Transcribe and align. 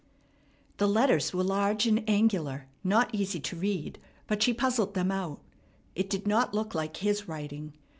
The 0.77 0.87
letters 0.87 1.31
were 1.31 1.43
large 1.43 1.85
and 1.85 2.03
angular, 2.09 2.65
not 2.83 3.13
easy 3.13 3.39
to 3.41 3.55
read; 3.55 3.99
but 4.25 4.41
she 4.41 4.51
puzzled 4.51 4.95
them 4.95 5.11
out. 5.11 5.41
It 5.93 6.09
did 6.09 6.25
not 6.25 6.55
look 6.55 6.73
like 6.73 6.97
his 6.97 7.27
writing. 7.27 7.73